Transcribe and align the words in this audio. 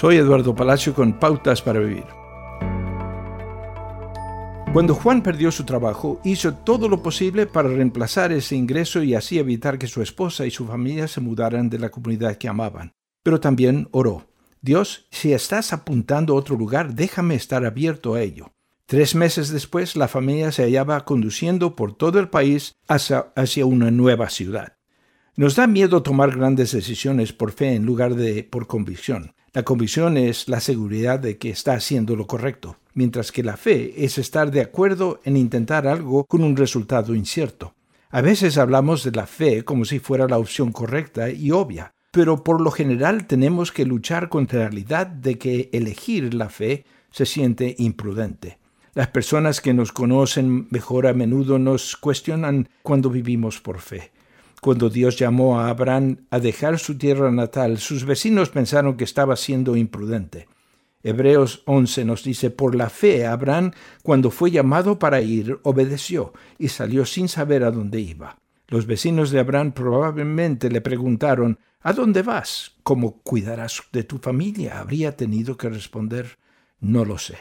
Soy 0.00 0.16
Eduardo 0.16 0.54
Palacio 0.54 0.94
con 0.94 1.12
Pautas 1.12 1.60
para 1.60 1.78
Vivir. 1.78 2.06
Cuando 4.72 4.94
Juan 4.94 5.22
perdió 5.22 5.52
su 5.52 5.64
trabajo, 5.64 6.22
hizo 6.24 6.54
todo 6.54 6.88
lo 6.88 7.02
posible 7.02 7.44
para 7.44 7.68
reemplazar 7.68 8.32
ese 8.32 8.56
ingreso 8.56 9.02
y 9.02 9.14
así 9.14 9.38
evitar 9.38 9.78
que 9.78 9.86
su 9.86 10.00
esposa 10.00 10.46
y 10.46 10.50
su 10.50 10.64
familia 10.64 11.06
se 11.06 11.20
mudaran 11.20 11.68
de 11.68 11.78
la 11.78 11.90
comunidad 11.90 12.36
que 12.36 12.48
amaban. 12.48 12.94
Pero 13.22 13.40
también 13.40 13.88
oró. 13.90 14.26
Dios, 14.62 15.06
si 15.10 15.34
estás 15.34 15.74
apuntando 15.74 16.32
a 16.32 16.36
otro 16.36 16.56
lugar, 16.56 16.94
déjame 16.94 17.34
estar 17.34 17.66
abierto 17.66 18.14
a 18.14 18.22
ello. 18.22 18.54
Tres 18.86 19.14
meses 19.14 19.50
después, 19.50 19.96
la 19.96 20.08
familia 20.08 20.50
se 20.50 20.62
hallaba 20.62 21.04
conduciendo 21.04 21.76
por 21.76 21.94
todo 21.94 22.20
el 22.20 22.30
país 22.30 22.74
hacia, 22.88 23.34
hacia 23.36 23.66
una 23.66 23.90
nueva 23.90 24.30
ciudad. 24.30 24.78
Nos 25.36 25.56
da 25.56 25.66
miedo 25.66 26.02
tomar 26.02 26.34
grandes 26.34 26.72
decisiones 26.72 27.34
por 27.34 27.52
fe 27.52 27.74
en 27.74 27.84
lugar 27.84 28.14
de 28.14 28.44
por 28.44 28.66
convicción. 28.66 29.34
La 29.52 29.64
convicción 29.64 30.16
es 30.16 30.48
la 30.48 30.60
seguridad 30.60 31.18
de 31.18 31.36
que 31.36 31.50
está 31.50 31.74
haciendo 31.74 32.14
lo 32.14 32.28
correcto, 32.28 32.76
mientras 32.94 33.32
que 33.32 33.42
la 33.42 33.56
fe 33.56 34.04
es 34.04 34.16
estar 34.16 34.52
de 34.52 34.60
acuerdo 34.60 35.20
en 35.24 35.36
intentar 35.36 35.88
algo 35.88 36.24
con 36.24 36.44
un 36.44 36.56
resultado 36.56 37.16
incierto. 37.16 37.74
A 38.10 38.20
veces 38.20 38.58
hablamos 38.58 39.02
de 39.02 39.10
la 39.10 39.26
fe 39.26 39.64
como 39.64 39.84
si 39.84 39.98
fuera 39.98 40.28
la 40.28 40.38
opción 40.38 40.70
correcta 40.70 41.30
y 41.30 41.50
obvia, 41.50 41.90
pero 42.12 42.44
por 42.44 42.60
lo 42.60 42.70
general 42.70 43.26
tenemos 43.26 43.72
que 43.72 43.84
luchar 43.84 44.28
contra 44.28 44.60
la 44.60 44.68
realidad 44.68 45.08
de 45.08 45.36
que 45.36 45.68
elegir 45.72 46.32
la 46.32 46.48
fe 46.48 46.84
se 47.10 47.26
siente 47.26 47.74
imprudente. 47.78 48.58
Las 48.94 49.08
personas 49.08 49.60
que 49.60 49.74
nos 49.74 49.90
conocen 49.90 50.68
mejor 50.70 51.08
a 51.08 51.12
menudo 51.12 51.58
nos 51.58 51.96
cuestionan 51.96 52.68
cuando 52.82 53.10
vivimos 53.10 53.60
por 53.60 53.80
fe. 53.80 54.12
Cuando 54.60 54.90
Dios 54.90 55.16
llamó 55.16 55.58
a 55.58 55.68
Abraham 55.68 56.26
a 56.30 56.38
dejar 56.38 56.78
su 56.78 56.98
tierra 56.98 57.30
natal, 57.30 57.78
sus 57.78 58.04
vecinos 58.04 58.50
pensaron 58.50 58.96
que 58.96 59.04
estaba 59.04 59.36
siendo 59.36 59.76
imprudente. 59.76 60.48
Hebreos 61.02 61.62
11 61.64 62.04
nos 62.04 62.24
dice, 62.24 62.50
por 62.50 62.74
la 62.74 62.90
fe 62.90 63.26
Abraham, 63.26 63.72
cuando 64.02 64.30
fue 64.30 64.50
llamado 64.50 64.98
para 64.98 65.22
ir, 65.22 65.58
obedeció 65.62 66.34
y 66.58 66.68
salió 66.68 67.06
sin 67.06 67.28
saber 67.28 67.64
a 67.64 67.70
dónde 67.70 68.00
iba. 68.00 68.36
Los 68.68 68.86
vecinos 68.86 69.30
de 69.30 69.40
Abraham 69.40 69.72
probablemente 69.72 70.70
le 70.70 70.82
preguntaron, 70.82 71.58
¿A 71.82 71.94
dónde 71.94 72.22
vas? 72.22 72.72
¿Cómo 72.82 73.22
cuidarás 73.22 73.82
de 73.90 74.04
tu 74.04 74.18
familia? 74.18 74.80
Habría 74.80 75.16
tenido 75.16 75.56
que 75.56 75.70
responder, 75.70 76.38
no 76.78 77.06
lo 77.06 77.16
sé. 77.16 77.38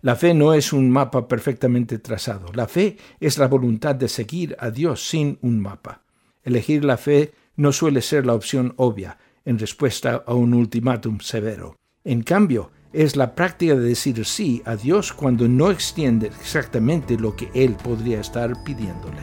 La 0.00 0.16
fe 0.16 0.32
no 0.32 0.54
es 0.54 0.72
un 0.72 0.90
mapa 0.90 1.28
perfectamente 1.28 1.98
trazado. 1.98 2.46
La 2.54 2.66
fe 2.66 2.96
es 3.20 3.36
la 3.36 3.48
voluntad 3.48 3.94
de 3.94 4.08
seguir 4.08 4.56
a 4.58 4.70
Dios 4.70 5.06
sin 5.06 5.38
un 5.42 5.60
mapa. 5.60 6.01
Elegir 6.42 6.84
la 6.84 6.96
fe 6.96 7.32
no 7.56 7.72
suele 7.72 8.02
ser 8.02 8.26
la 8.26 8.34
opción 8.34 8.74
obvia 8.76 9.18
en 9.44 9.58
respuesta 9.58 10.22
a 10.26 10.34
un 10.34 10.54
ultimátum 10.54 11.20
severo. 11.20 11.76
En 12.04 12.22
cambio, 12.22 12.70
es 12.92 13.16
la 13.16 13.34
práctica 13.34 13.74
de 13.74 13.88
decir 13.88 14.24
sí 14.24 14.62
a 14.64 14.76
Dios 14.76 15.12
cuando 15.12 15.48
no 15.48 15.70
extiende 15.70 16.26
exactamente 16.26 17.16
lo 17.16 17.34
que 17.34 17.50
Él 17.54 17.76
podría 17.82 18.20
estar 18.20 18.62
pidiéndole. 18.64 19.22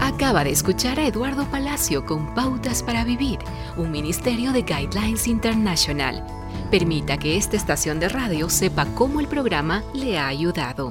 Acaba 0.00 0.44
de 0.44 0.50
escuchar 0.50 0.98
a 0.98 1.06
Eduardo 1.06 1.50
Palacio 1.50 2.04
con 2.04 2.34
Pautas 2.34 2.82
para 2.82 3.04
Vivir, 3.04 3.38
un 3.76 3.90
ministerio 3.90 4.52
de 4.52 4.62
Guidelines 4.62 5.26
International. 5.26 6.24
Permita 6.70 7.18
que 7.18 7.36
esta 7.36 7.56
estación 7.56 8.00
de 8.00 8.08
radio 8.08 8.48
sepa 8.48 8.86
cómo 8.94 9.20
el 9.20 9.28
programa 9.28 9.82
le 9.94 10.18
ha 10.18 10.28
ayudado. 10.28 10.90